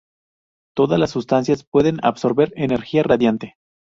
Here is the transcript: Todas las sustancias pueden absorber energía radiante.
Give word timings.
Todas 0.75 0.99
las 0.99 1.11
sustancias 1.11 1.63
pueden 1.63 2.03
absorber 2.03 2.51
energía 2.55 3.03
radiante. 3.03 3.57